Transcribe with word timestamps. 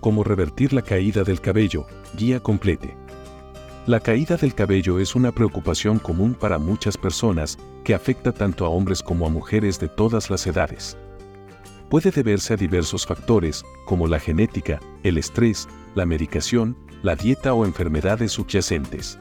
Cómo 0.00 0.24
revertir 0.24 0.72
la 0.72 0.82
caída 0.82 1.24
del 1.24 1.40
cabello, 1.42 1.86
guía 2.16 2.40
complete. 2.40 2.96
La 3.86 4.00
caída 4.00 4.36
del 4.36 4.54
cabello 4.54 4.98
es 4.98 5.14
una 5.14 5.30
preocupación 5.30 5.98
común 5.98 6.34
para 6.34 6.58
muchas 6.58 6.96
personas 6.96 7.58
que 7.84 7.94
afecta 7.94 8.32
tanto 8.32 8.64
a 8.64 8.70
hombres 8.70 9.02
como 9.02 9.26
a 9.26 9.30
mujeres 9.30 9.78
de 9.78 9.88
todas 9.88 10.30
las 10.30 10.46
edades. 10.46 10.96
Puede 11.90 12.10
deberse 12.10 12.54
a 12.54 12.56
diversos 12.56 13.04
factores, 13.04 13.62
como 13.84 14.06
la 14.06 14.20
genética, 14.20 14.80
el 15.02 15.18
estrés, 15.18 15.68
la 15.94 16.06
medicación, 16.06 16.76
la 17.02 17.14
dieta 17.14 17.52
o 17.52 17.66
enfermedades 17.66 18.32
subyacentes. 18.32 19.18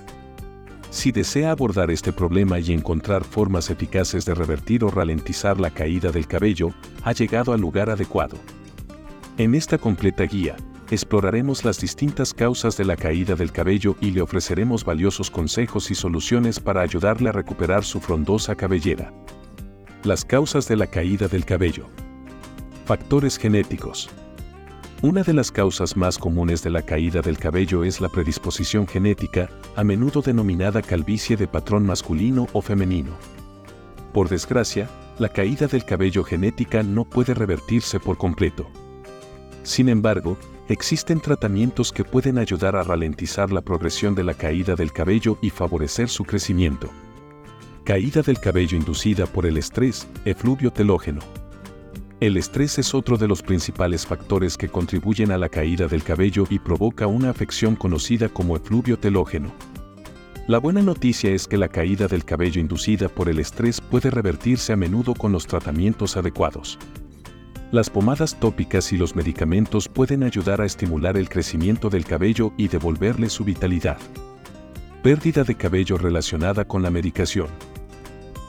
Si 0.91 1.11
desea 1.11 1.51
abordar 1.51 1.91
este 1.91 2.13
problema 2.13 2.59
y 2.59 2.71
encontrar 2.71 3.23
formas 3.23 3.69
eficaces 3.69 4.25
de 4.25 4.33
revertir 4.33 4.83
o 4.83 4.89
ralentizar 4.89 5.59
la 5.59 5.71
caída 5.71 6.11
del 6.11 6.27
cabello, 6.27 6.69
ha 7.03 7.11
llegado 7.11 7.53
al 7.53 7.59
lugar 7.59 7.89
adecuado. 7.89 8.37
En 9.37 9.55
esta 9.55 9.77
completa 9.77 10.23
guía, 10.23 10.57
exploraremos 10.91 11.63
las 11.65 11.79
distintas 11.79 12.33
causas 12.33 12.75
de 12.77 12.85
la 12.85 12.95
caída 12.95 13.35
del 13.35 13.51
cabello 13.51 13.95
y 14.01 14.11
le 14.11 14.21
ofreceremos 14.21 14.83
valiosos 14.83 15.29
consejos 15.29 15.91
y 15.91 15.95
soluciones 15.95 16.59
para 16.59 16.81
ayudarle 16.81 17.29
a 17.29 17.33
recuperar 17.33 17.83
su 17.83 17.99
frondosa 17.99 18.55
cabellera. 18.55 19.13
Las 20.03 20.25
causas 20.25 20.67
de 20.67 20.75
la 20.75 20.87
caída 20.87 21.27
del 21.27 21.45
cabello. 21.45 21.85
Factores 22.85 23.37
genéticos. 23.37 24.09
Una 25.01 25.23
de 25.23 25.33
las 25.33 25.51
causas 25.51 25.95
más 25.95 26.17
comunes 26.17 26.63
de 26.63 26.71
la 26.71 26.81
caída 26.81 27.21
del 27.21 27.37
cabello 27.37 27.83
es 27.83 28.01
la 28.01 28.09
predisposición 28.09 28.87
genética, 28.87 29.49
a 29.75 29.83
menudo 29.83 30.21
denominada 30.21 30.81
calvicie 30.81 31.37
de 31.37 31.47
patrón 31.47 31.85
masculino 31.85 32.47
o 32.51 32.61
femenino. 32.61 33.11
Por 34.13 34.27
desgracia, 34.27 34.89
la 35.19 35.29
caída 35.29 35.67
del 35.67 35.85
cabello 35.85 36.23
genética 36.23 36.83
no 36.83 37.05
puede 37.05 37.33
revertirse 37.33 37.99
por 37.99 38.17
completo. 38.17 38.67
Sin 39.63 39.87
embargo, 39.87 40.37
existen 40.69 41.19
tratamientos 41.19 41.91
que 41.91 42.03
pueden 42.03 42.37
ayudar 42.37 42.75
a 42.75 42.83
ralentizar 42.83 43.51
la 43.51 43.61
progresión 43.61 44.13
de 44.13 44.23
la 44.23 44.35
caída 44.35 44.75
del 44.75 44.93
cabello 44.93 45.39
y 45.41 45.49
favorecer 45.49 46.09
su 46.09 46.23
crecimiento. 46.23 46.89
Caída 47.83 48.21
del 48.21 48.39
cabello 48.39 48.77
inducida 48.77 49.25
por 49.25 49.47
el 49.47 49.57
estrés, 49.57 50.07
efluvio 50.25 50.71
telógeno. 50.71 51.21
El 52.19 52.37
estrés 52.37 52.77
es 52.77 52.93
otro 52.93 53.17
de 53.17 53.27
los 53.27 53.41
principales 53.41 54.05
factores 54.05 54.57
que 54.57 54.69
contribuyen 54.69 55.31
a 55.31 55.39
la 55.39 55.49
caída 55.49 55.87
del 55.87 56.03
cabello 56.03 56.45
y 56.49 56.59
provoca 56.59 57.07
una 57.07 57.31
afección 57.31 57.75
conocida 57.75 58.29
como 58.29 58.55
efluvio 58.55 58.99
telógeno. 58.99 59.51
La 60.47 60.59
buena 60.59 60.83
noticia 60.83 61.31
es 61.31 61.47
que 61.47 61.57
la 61.57 61.69
caída 61.69 62.07
del 62.07 62.25
cabello 62.25 62.61
inducida 62.61 63.09
por 63.09 63.27
el 63.27 63.39
estrés 63.39 63.81
puede 63.81 64.11
revertirse 64.11 64.73
a 64.73 64.75
menudo 64.75 65.15
con 65.15 65.31
los 65.31 65.47
tratamientos 65.47 66.15
adecuados. 66.15 66.77
Las 67.71 67.91
pomadas 67.91 68.35
tópicas 68.39 68.91
y 68.93 68.97
los 68.97 69.15
medicamentos 69.15 69.87
pueden 69.87 70.23
ayudar 70.23 70.59
a 70.59 70.65
estimular 70.65 71.17
el 71.17 71.29
crecimiento 71.29 71.91
del 71.91 72.03
cabello 72.03 72.51
y 72.57 72.67
devolverle 72.67 73.29
su 73.29 73.43
vitalidad. 73.43 73.99
Pérdida 75.03 75.43
de 75.43 75.53
cabello 75.53 75.99
relacionada 75.99 76.65
con 76.65 76.81
la 76.81 76.89
medicación. 76.89 77.45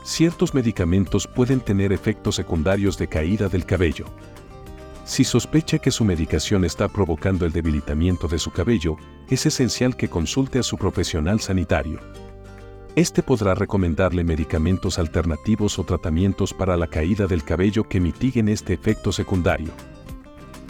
Ciertos 0.05 0.55
medicamentos 0.55 1.27
pueden 1.27 1.61
tener 1.61 1.93
efectos 1.93 2.37
secundarios 2.37 2.97
de 2.97 3.09
caída 3.09 3.51
del 3.51 3.67
cabello. 3.67 4.07
Si 5.05 5.23
sospecha 5.25 5.79
que 5.79 5.91
su 5.91 6.03
medicación 6.07 6.65
está 6.65 6.89
provocando 6.89 7.45
el 7.45 7.53
debilitamiento 7.53 8.27
de 8.27 8.39
su 8.39 8.51
cabello, 8.53 8.97
es 9.29 9.45
esencial 9.45 9.97
que 9.97 10.09
consulte 10.09 10.61
a 10.61 10.63
su 10.63 10.79
profesional 10.79 11.41
sanitario. 11.41 12.01
Este 12.97 13.23
podrá 13.23 13.55
recomendarle 13.55 14.25
medicamentos 14.25 14.99
alternativos 14.99 15.79
o 15.79 15.85
tratamientos 15.85 16.53
para 16.53 16.77
la 16.77 16.89
caída 16.89 17.29
del 17.29 17.45
cabello 17.45 17.89
que 17.89 18.01
mitiguen 18.01 18.49
este 18.49 18.73
efecto 18.73 19.13
secundario. 19.13 19.71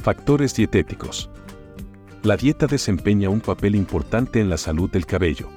Factores 0.02 0.54
dietéticos. 0.54 1.30
La 2.22 2.36
dieta 2.36 2.66
desempeña 2.66 3.30
un 3.30 3.40
papel 3.40 3.74
importante 3.74 4.38
en 4.38 4.50
la 4.50 4.58
salud 4.58 4.90
del 4.90 5.06
cabello. 5.06 5.48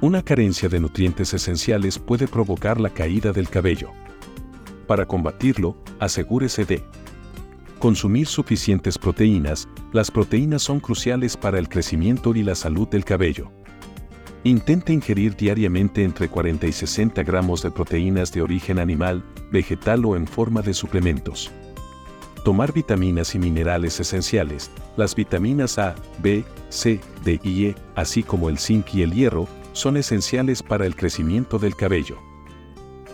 Una 0.00 0.22
carencia 0.22 0.68
de 0.68 0.80
nutrientes 0.80 1.32
esenciales 1.32 2.00
puede 2.00 2.26
provocar 2.26 2.80
la 2.80 2.90
caída 2.90 3.32
del 3.32 3.48
cabello. 3.48 3.92
Para 4.88 5.06
combatirlo, 5.06 5.76
asegúrese 6.00 6.64
de 6.64 6.82
consumir 7.78 8.26
suficientes 8.26 8.98
proteínas. 8.98 9.68
Las 9.92 10.10
proteínas 10.10 10.62
son 10.62 10.80
cruciales 10.80 11.36
para 11.36 11.60
el 11.60 11.68
crecimiento 11.68 12.34
y 12.34 12.42
la 12.42 12.56
salud 12.56 12.88
del 12.88 13.04
cabello. 13.04 13.52
Intente 14.44 14.92
ingerir 14.92 15.34
diariamente 15.34 16.04
entre 16.04 16.28
40 16.28 16.66
y 16.66 16.72
60 16.72 17.22
gramos 17.24 17.62
de 17.62 17.72
proteínas 17.72 18.32
de 18.32 18.40
origen 18.40 18.78
animal, 18.78 19.24
vegetal 19.50 20.04
o 20.04 20.14
en 20.14 20.28
forma 20.28 20.62
de 20.62 20.74
suplementos. 20.74 21.50
Tomar 22.44 22.72
vitaminas 22.72 23.34
y 23.34 23.40
minerales 23.40 23.98
esenciales. 23.98 24.70
Las 24.96 25.16
vitaminas 25.16 25.78
A, 25.78 25.96
B, 26.22 26.44
C, 26.68 27.00
D 27.24 27.40
y 27.42 27.66
E, 27.66 27.74
así 27.96 28.22
como 28.22 28.48
el 28.48 28.58
zinc 28.58 28.94
y 28.94 29.02
el 29.02 29.12
hierro, 29.12 29.48
son 29.72 29.96
esenciales 29.96 30.62
para 30.62 30.86
el 30.86 30.94
crecimiento 30.94 31.58
del 31.58 31.74
cabello. 31.74 32.16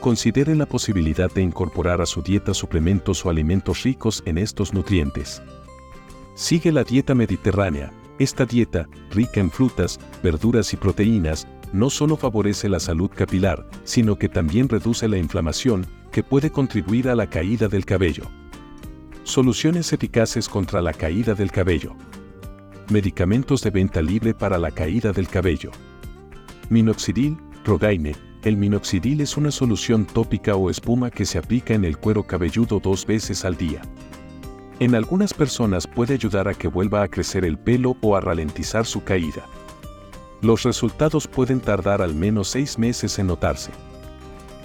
Considere 0.01 0.55
la 0.55 0.67
posibilidad 0.67 1.33
de 1.33 1.41
incorporar 1.41 2.03
a 2.03 2.07
su 2.07 2.21
dieta 2.21 2.53
suplementos 2.53 3.25
o 3.25 3.31
alimentos 3.31 3.83
ricos 3.83 4.23
en 4.27 4.37
estos 4.37 4.75
nutrientes. 4.75 5.43
Sigue 6.35 6.71
la 6.71 6.85
dieta 6.85 7.15
mediterránea. 7.15 7.93
Esta 8.19 8.47
dieta, 8.47 8.89
rica 9.11 9.41
en 9.41 9.51
frutas, 9.51 9.99
verduras 10.23 10.73
y 10.73 10.77
proteínas, 10.77 11.49
no 11.73 11.91
solo 11.91 12.17
favorece 12.17 12.69
la 12.69 12.79
salud 12.79 13.11
capilar, 13.13 13.67
sino 13.83 14.17
que 14.17 14.29
también 14.29 14.69
reduce 14.69 15.09
la 15.09 15.19
inflamación, 15.19 15.85
que 16.13 16.23
puede 16.23 16.51
contribuir 16.51 17.09
a 17.09 17.17
la 17.17 17.29
caída 17.29 17.67
del 17.67 17.85
cabello. 17.85 18.25
Soluciones 19.25 19.93
eficaces 19.93 20.49
contra 20.49 20.81
la 20.81 20.93
caída 20.93 21.35
del 21.35 21.51
cabello. 21.51 21.97
Medicamentos 22.89 23.63
de 23.63 23.71
venta 23.71 24.01
libre 24.01 24.33
para 24.33 24.59
la 24.59 24.71
caída 24.71 25.13
del 25.13 25.27
cabello. 25.27 25.73
Minoxidil, 26.71 27.37
Rogaine. 27.65 28.15
El 28.45 28.59
minoxidil 28.59 29.23
es 29.23 29.37
una 29.37 29.51
solución 29.51 30.05
tópica 30.05 30.55
o 30.55 30.71
espuma 30.71 31.11
que 31.11 31.25
se 31.25 31.39
aplica 31.39 31.75
en 31.75 31.85
el 31.85 31.97
cuero 31.97 32.23
cabelludo 32.25 32.79
dos 32.79 33.07
veces 33.07 33.45
al 33.45 33.57
día. 33.57 33.83
En 34.85 34.95
algunas 34.95 35.33
personas 35.33 35.87
puede 35.87 36.13
ayudar 36.13 36.47
a 36.47 36.53
que 36.53 36.69
vuelva 36.69 37.03
a 37.03 37.09
crecer 37.09 37.47
el 37.47 37.57
pelo 37.57 37.97
o 38.03 38.17
a 38.17 38.21
ralentizar 38.21 38.85
su 38.85 39.03
caída. 39.03 39.47
Los 40.43 40.65
resultados 40.65 41.27
pueden 41.27 41.61
tardar 41.61 42.03
al 42.03 42.15
menos 42.15 42.49
seis 42.49 42.79
meses 42.79 43.19
en 43.19 43.29
notarse. 43.29 43.71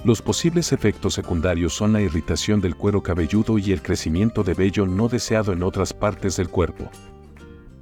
Los 0.03 0.21
posibles 0.21 0.73
efectos 0.73 1.13
secundarios 1.13 1.73
son 1.73 1.93
la 1.93 2.01
irritación 2.01 2.59
del 2.59 2.75
cuero 2.75 3.01
cabelludo 3.01 3.57
y 3.59 3.71
el 3.71 3.81
crecimiento 3.81 4.43
de 4.43 4.55
vello 4.55 4.85
no 4.85 5.07
deseado 5.07 5.53
en 5.53 5.63
otras 5.63 5.93
partes 5.93 6.35
del 6.35 6.49
cuerpo. 6.49 6.91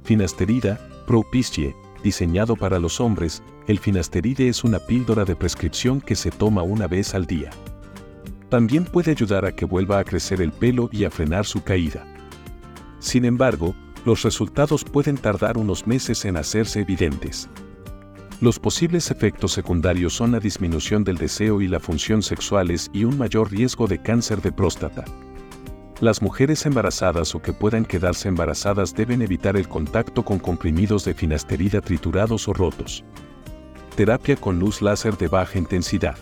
Finasterida, 0.04 0.78
propicie, 1.08 1.74
diseñado 2.04 2.54
para 2.54 2.78
los 2.78 3.00
hombres, 3.00 3.42
el 3.66 3.80
finasteride 3.80 4.48
es 4.48 4.62
una 4.62 4.78
píldora 4.78 5.24
de 5.24 5.34
prescripción 5.34 6.00
que 6.00 6.14
se 6.14 6.30
toma 6.30 6.62
una 6.62 6.86
vez 6.86 7.16
al 7.16 7.26
día. 7.26 7.50
También 8.48 8.84
puede 8.84 9.10
ayudar 9.10 9.44
a 9.44 9.56
que 9.56 9.64
vuelva 9.64 9.98
a 9.98 10.04
crecer 10.04 10.40
el 10.40 10.52
pelo 10.52 10.88
y 10.92 11.02
a 11.04 11.10
frenar 11.10 11.44
su 11.44 11.64
caída. 11.64 12.06
Sin 12.98 13.24
embargo, 13.24 13.74
los 14.04 14.22
resultados 14.22 14.84
pueden 14.84 15.16
tardar 15.16 15.58
unos 15.58 15.86
meses 15.86 16.24
en 16.24 16.36
hacerse 16.36 16.80
evidentes. 16.80 17.48
Los 18.40 18.58
posibles 18.60 19.10
efectos 19.10 19.52
secundarios 19.52 20.14
son 20.14 20.32
la 20.32 20.40
disminución 20.40 21.02
del 21.02 21.16
deseo 21.16 21.60
y 21.60 21.66
la 21.68 21.80
función 21.80 22.22
sexuales 22.22 22.88
y 22.92 23.04
un 23.04 23.18
mayor 23.18 23.50
riesgo 23.50 23.88
de 23.88 24.00
cáncer 24.00 24.40
de 24.42 24.52
próstata. 24.52 25.04
Las 26.00 26.22
mujeres 26.22 26.64
embarazadas 26.64 27.34
o 27.34 27.42
que 27.42 27.52
puedan 27.52 27.84
quedarse 27.84 28.28
embarazadas 28.28 28.94
deben 28.94 29.22
evitar 29.22 29.56
el 29.56 29.68
contacto 29.68 30.24
con 30.24 30.38
comprimidos 30.38 31.04
de 31.04 31.14
finasterida 31.14 31.80
triturados 31.80 32.46
o 32.46 32.52
rotos. 32.52 33.04
Terapia 33.96 34.36
con 34.36 34.60
luz 34.60 34.80
láser 34.80 35.16
de 35.16 35.26
baja 35.26 35.58
intensidad. 35.58 36.16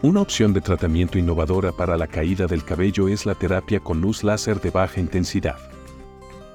Una 0.00 0.22
opción 0.22 0.54
de 0.54 0.62
tratamiento 0.62 1.18
innovadora 1.18 1.72
para 1.72 1.98
la 1.98 2.06
caída 2.06 2.46
del 2.46 2.64
cabello 2.64 3.08
es 3.08 3.26
la 3.26 3.34
terapia 3.34 3.80
con 3.80 4.00
luz 4.00 4.24
láser 4.24 4.58
de 4.62 4.70
baja 4.70 4.98
intensidad. 4.98 5.69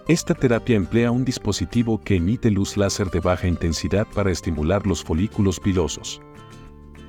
Esta 0.08 0.36
terapia 0.36 0.76
emplea 0.76 1.10
un 1.10 1.26
dispositivo 1.26 2.00
que 2.00 2.18
emite 2.18 2.52
luz 2.52 2.78
láser 2.78 3.10
de 3.10 3.20
baja 3.20 3.48
intensidad 3.48 4.06
para 4.14 4.30
estimular 4.30 4.86
los 4.86 5.04
folículos 5.04 5.60
pilosos. 5.60 6.22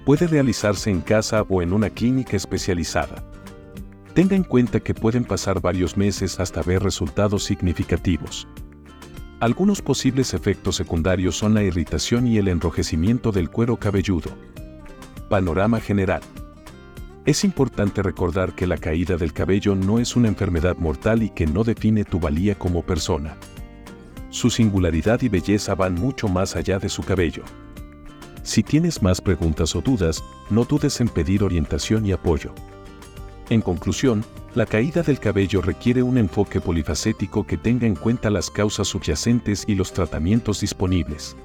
Puede 0.07 0.27
realizarse 0.27 0.89
en 0.89 1.03
casa 1.03 1.43
o 1.43 1.61
en 1.61 1.75
una 1.75 1.91
clínica 1.91 2.39
especializada. 2.39 3.23
Tenga 4.15 4.35
en 4.35 4.45
cuenta 4.45 4.81
que 4.81 4.95
pueden 4.95 5.25
pasar 5.25 5.61
varios 5.61 5.99
meses 5.99 6.41
hasta 6.41 6.63
ver 6.63 6.83
resultados 6.83 7.45
significativos. 7.45 8.49
Algunos 9.41 9.83
posibles 9.83 10.33
efectos 10.33 10.77
secundarios 10.77 11.37
son 11.37 11.53
la 11.53 11.63
irritación 11.63 12.27
y 12.27 12.39
el 12.39 12.49
enrojecimiento 12.49 13.31
del 13.31 13.51
cuero 13.51 13.77
cabelludo. 13.77 14.31
Panorama 15.29 15.81
general. 15.81 16.23
Es 17.27 17.43
importante 17.43 18.05
recordar 18.05 18.55
que 18.55 18.69
la 18.69 18.79
caída 18.79 19.17
del 19.17 19.33
cabello 19.33 19.75
no 19.75 19.99
es 19.99 20.15
una 20.15 20.29
enfermedad 20.29 20.77
mortal 20.77 21.25
y 21.25 21.31
que 21.31 21.45
no 21.45 21.65
define 21.65 22.05
tu 22.05 22.21
valía 22.21 22.57
como 22.57 22.83
persona. 22.83 23.37
Su 24.31 24.49
singularidad 24.49 25.21
y 25.23 25.29
belleza 25.29 25.75
van 25.75 25.95
mucho 25.95 26.29
más 26.29 26.55
allá 26.55 26.79
de 26.79 26.89
su 26.89 27.03
cabello. 27.03 27.43
Si 28.45 28.63
tienes 28.63 29.03
más 29.03 29.21
preguntas 29.21 29.75
o 29.75 29.81
dudas, 29.81 30.23
no 30.51 30.65
dudes 30.65 31.01
en 31.01 31.09
pedir 31.09 31.43
orientación 31.43 32.07
y 32.07 32.13
apoyo. 32.13 32.55
En 33.51 33.61
conclusión, 33.61 34.25
la 34.55 34.65
caída 34.65 35.03
del 35.03 35.19
cabello 35.19 35.61
requiere 35.63 36.05
un 36.05 36.19
enfoque 36.19 36.61
polifacético 36.61 37.45
que 37.45 37.57
tenga 37.57 37.89
en 37.89 37.97
cuenta 37.97 38.31
las 38.31 38.51
causas 38.51 38.87
subyacentes 38.87 39.65
y 39.67 39.75
los 39.75 39.93
tratamientos 39.93 40.61
disponibles. 40.61 41.37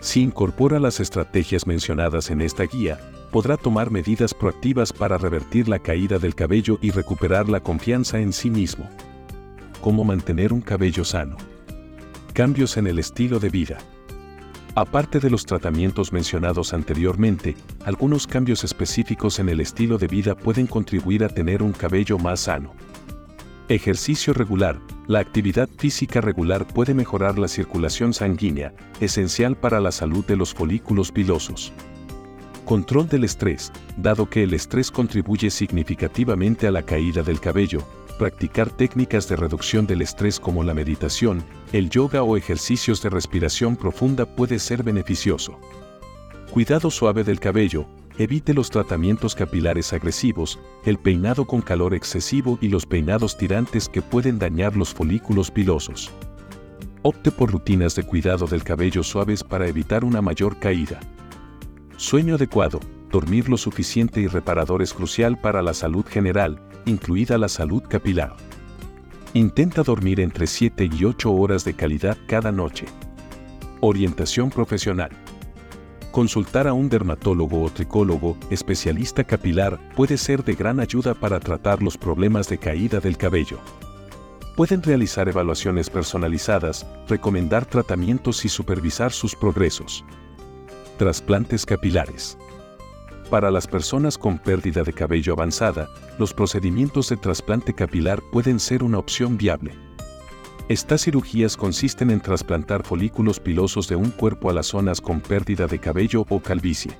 Si 0.00 0.22
incorpora 0.22 0.78
las 0.78 1.00
estrategias 1.00 1.66
mencionadas 1.66 2.30
en 2.30 2.40
esta 2.40 2.64
guía, 2.64 3.00
podrá 3.30 3.56
tomar 3.56 3.90
medidas 3.90 4.34
proactivas 4.34 4.92
para 4.92 5.18
revertir 5.18 5.68
la 5.68 5.78
caída 5.78 6.18
del 6.18 6.34
cabello 6.34 6.78
y 6.80 6.90
recuperar 6.90 7.48
la 7.48 7.60
confianza 7.60 8.18
en 8.18 8.32
sí 8.32 8.50
mismo. 8.50 8.88
¿Cómo 9.80 10.04
mantener 10.04 10.52
un 10.52 10.60
cabello 10.60 11.04
sano? 11.04 11.36
Cambios 12.32 12.76
en 12.76 12.86
el 12.86 12.98
estilo 12.98 13.38
de 13.38 13.48
vida. 13.48 13.78
Aparte 14.74 15.20
de 15.20 15.30
los 15.30 15.46
tratamientos 15.46 16.12
mencionados 16.12 16.74
anteriormente, 16.74 17.56
algunos 17.84 18.26
cambios 18.26 18.62
específicos 18.62 19.38
en 19.38 19.48
el 19.48 19.60
estilo 19.60 19.96
de 19.96 20.06
vida 20.06 20.34
pueden 20.34 20.66
contribuir 20.66 21.24
a 21.24 21.30
tener 21.30 21.62
un 21.62 21.72
cabello 21.72 22.18
más 22.18 22.40
sano. 22.40 22.74
Ejercicio 23.68 24.32
regular. 24.32 24.78
La 25.08 25.18
actividad 25.18 25.68
física 25.76 26.20
regular 26.20 26.68
puede 26.68 26.94
mejorar 26.94 27.36
la 27.36 27.48
circulación 27.48 28.14
sanguínea, 28.14 28.72
esencial 29.00 29.56
para 29.56 29.80
la 29.80 29.90
salud 29.90 30.24
de 30.24 30.36
los 30.36 30.54
folículos 30.54 31.10
pilosos. 31.10 31.72
Control 32.64 33.08
del 33.08 33.24
estrés. 33.24 33.72
Dado 33.96 34.30
que 34.30 34.44
el 34.44 34.54
estrés 34.54 34.92
contribuye 34.92 35.50
significativamente 35.50 36.68
a 36.68 36.70
la 36.70 36.82
caída 36.82 37.24
del 37.24 37.40
cabello, 37.40 37.80
practicar 38.20 38.70
técnicas 38.70 39.28
de 39.28 39.34
reducción 39.34 39.84
del 39.84 40.02
estrés 40.02 40.38
como 40.38 40.62
la 40.62 40.72
meditación, 40.72 41.42
el 41.72 41.90
yoga 41.90 42.22
o 42.22 42.36
ejercicios 42.36 43.02
de 43.02 43.10
respiración 43.10 43.74
profunda 43.74 44.26
puede 44.26 44.60
ser 44.60 44.84
beneficioso. 44.84 45.58
Cuidado 46.52 46.88
suave 46.92 47.24
del 47.24 47.40
cabello, 47.40 47.88
evite 48.18 48.54
los 48.54 48.70
tratamientos 48.70 49.34
capilares 49.34 49.92
agresivos, 49.92 50.58
el 50.84 50.98
peinado 50.98 51.46
con 51.46 51.60
calor 51.60 51.94
excesivo 51.94 52.58
y 52.60 52.68
los 52.68 52.86
peinados 52.86 53.36
tirantes 53.36 53.88
que 53.88 54.02
pueden 54.02 54.38
dañar 54.38 54.76
los 54.76 54.94
folículos 54.94 55.50
pilosos. 55.50 56.10
Opte 57.02 57.30
por 57.30 57.52
rutinas 57.52 57.94
de 57.94 58.02
cuidado 58.02 58.46
del 58.46 58.64
cabello 58.64 59.02
suaves 59.02 59.44
para 59.44 59.68
evitar 59.68 60.04
una 60.04 60.22
mayor 60.22 60.58
caída. 60.58 60.98
Sueño 61.96 62.34
adecuado, 62.34 62.80
dormir 63.10 63.48
lo 63.48 63.56
suficiente 63.56 64.20
y 64.20 64.26
reparador 64.26 64.82
es 64.82 64.92
crucial 64.92 65.38
para 65.38 65.62
la 65.62 65.74
salud 65.74 66.04
general, 66.04 66.60
incluida 66.84 67.38
la 67.38 67.48
salud 67.48 67.82
capilar. 67.88 68.34
Intenta 69.34 69.82
dormir 69.82 70.20
entre 70.20 70.46
7 70.46 70.88
y 70.90 71.04
8 71.04 71.32
horas 71.32 71.64
de 71.64 71.74
calidad 71.74 72.16
cada 72.26 72.50
noche. 72.50 72.86
Orientación 73.80 74.50
profesional. 74.50 75.10
Consultar 76.16 76.66
a 76.66 76.72
un 76.72 76.88
dermatólogo 76.88 77.62
o 77.62 77.68
tricólogo, 77.68 78.38
especialista 78.48 79.22
capilar, 79.22 79.78
puede 79.94 80.16
ser 80.16 80.42
de 80.42 80.54
gran 80.54 80.80
ayuda 80.80 81.12
para 81.12 81.38
tratar 81.38 81.82
los 81.82 81.98
problemas 81.98 82.48
de 82.48 82.56
caída 82.56 83.00
del 83.00 83.18
cabello. 83.18 83.58
Pueden 84.56 84.82
realizar 84.82 85.28
evaluaciones 85.28 85.90
personalizadas, 85.90 86.86
recomendar 87.06 87.66
tratamientos 87.66 88.46
y 88.46 88.48
supervisar 88.48 89.12
sus 89.12 89.36
progresos. 89.36 90.06
Trasplantes 90.96 91.66
capilares. 91.66 92.38
Para 93.28 93.50
las 93.50 93.66
personas 93.66 94.16
con 94.16 94.38
pérdida 94.38 94.84
de 94.84 94.94
cabello 94.94 95.34
avanzada, 95.34 95.86
los 96.18 96.32
procedimientos 96.32 97.10
de 97.10 97.18
trasplante 97.18 97.74
capilar 97.74 98.22
pueden 98.32 98.58
ser 98.58 98.82
una 98.82 98.98
opción 98.98 99.36
viable. 99.36 99.85
Estas 100.68 101.04
cirugías 101.04 101.56
consisten 101.56 102.10
en 102.10 102.20
trasplantar 102.20 102.82
folículos 102.82 103.38
pilosos 103.38 103.86
de 103.86 103.94
un 103.94 104.10
cuerpo 104.10 104.50
a 104.50 104.52
las 104.52 104.66
zonas 104.66 105.00
con 105.00 105.20
pérdida 105.20 105.68
de 105.68 105.78
cabello 105.78 106.26
o 106.28 106.40
calvicie. 106.40 106.90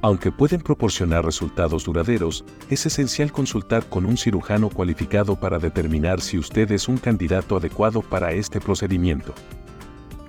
Aunque 0.00 0.30
pueden 0.30 0.60
proporcionar 0.60 1.24
resultados 1.24 1.84
duraderos, 1.84 2.44
es 2.70 2.86
esencial 2.86 3.32
consultar 3.32 3.88
con 3.88 4.06
un 4.06 4.16
cirujano 4.16 4.68
cualificado 4.68 5.34
para 5.34 5.58
determinar 5.58 6.20
si 6.20 6.38
usted 6.38 6.70
es 6.70 6.86
un 6.86 6.98
candidato 6.98 7.56
adecuado 7.56 8.00
para 8.00 8.30
este 8.30 8.60
procedimiento. 8.60 9.34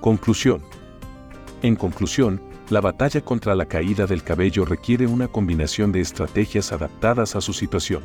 Conclusión. 0.02 0.64
En 1.62 1.76
conclusión, 1.76 2.42
la 2.72 2.82
batalla 2.82 3.22
contra 3.22 3.54
la 3.54 3.68
caída 3.68 4.08
del 4.08 4.24
cabello 4.24 4.66
requiere 4.66 5.06
una 5.06 5.28
combinación 5.28 5.92
de 5.92 6.02
estrategias 6.02 6.72
adaptadas 6.72 7.36
a 7.36 7.42
su 7.42 7.54
situación. 7.54 8.02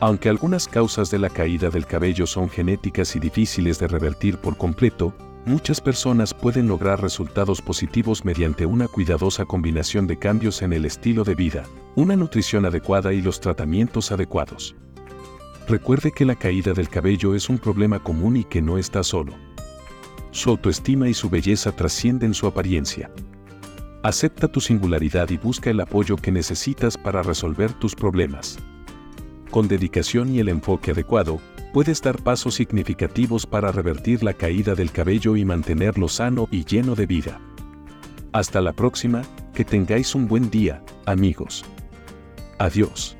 Aunque 0.00 0.28
algunas 0.28 0.68
causas 0.68 1.10
de 1.10 1.18
la 1.18 1.30
caída 1.30 1.70
del 1.70 1.86
cabello 1.86 2.26
son 2.26 2.50
genéticas 2.50 3.14
y 3.16 3.20
difíciles 3.20 3.78
de 3.78 3.86
revertir 3.86 4.38
por 4.38 4.56
completo, 4.56 5.14
muchas 5.46 5.80
personas 5.80 6.34
pueden 6.34 6.68
lograr 6.68 7.00
resultados 7.00 7.62
positivos 7.62 8.24
mediante 8.24 8.66
una 8.66 8.88
cuidadosa 8.88 9.44
combinación 9.44 10.06
de 10.06 10.18
cambios 10.18 10.62
en 10.62 10.72
el 10.72 10.84
estilo 10.84 11.24
de 11.24 11.34
vida, 11.34 11.64
una 11.94 12.16
nutrición 12.16 12.66
adecuada 12.66 13.12
y 13.12 13.22
los 13.22 13.40
tratamientos 13.40 14.10
adecuados. 14.10 14.74
Recuerde 15.68 16.12
que 16.12 16.24
la 16.24 16.34
caída 16.34 16.74
del 16.74 16.88
cabello 16.88 17.34
es 17.34 17.48
un 17.48 17.58
problema 17.58 18.02
común 18.02 18.36
y 18.36 18.44
que 18.44 18.60
no 18.60 18.76
está 18.76 19.02
solo. 19.02 19.32
Su 20.30 20.50
autoestima 20.50 21.08
y 21.08 21.14
su 21.14 21.30
belleza 21.30 21.72
trascienden 21.72 22.34
su 22.34 22.46
apariencia. 22.46 23.10
Acepta 24.02 24.48
tu 24.48 24.60
singularidad 24.60 25.30
y 25.30 25.38
busca 25.38 25.70
el 25.70 25.80
apoyo 25.80 26.16
que 26.16 26.32
necesitas 26.32 26.98
para 26.98 27.22
resolver 27.22 27.72
tus 27.72 27.94
problemas. 27.94 28.58
Con 29.54 29.68
dedicación 29.68 30.34
y 30.34 30.40
el 30.40 30.48
enfoque 30.48 30.90
adecuado, 30.90 31.38
puedes 31.72 32.02
dar 32.02 32.20
pasos 32.20 32.56
significativos 32.56 33.46
para 33.46 33.70
revertir 33.70 34.24
la 34.24 34.34
caída 34.34 34.74
del 34.74 34.90
cabello 34.90 35.36
y 35.36 35.44
mantenerlo 35.44 36.08
sano 36.08 36.48
y 36.50 36.64
lleno 36.64 36.96
de 36.96 37.06
vida. 37.06 37.40
Hasta 38.32 38.60
la 38.60 38.72
próxima, 38.72 39.22
que 39.54 39.64
tengáis 39.64 40.16
un 40.16 40.26
buen 40.26 40.50
día, 40.50 40.82
amigos. 41.06 41.64
Adiós. 42.58 43.16